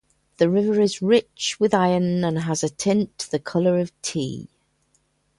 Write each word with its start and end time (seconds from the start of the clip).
The 0.37 0.49
river 0.49 0.81
is 0.81 1.03
rich 1.03 1.57
with 1.59 1.75
iron 1.75 2.23
and 2.23 2.39
has 2.39 2.63
a 2.63 2.69
tint 2.69 3.27
the 3.29 3.37
color 3.37 3.77
of 3.77 3.91
tea. 4.01 4.49